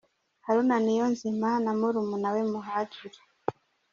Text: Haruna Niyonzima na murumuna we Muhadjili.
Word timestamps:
Haruna 0.45 0.75
Niyonzima 0.79 1.49
na 1.63 1.71
murumuna 1.79 2.29
we 2.35 2.43
Muhadjili. 2.51 3.19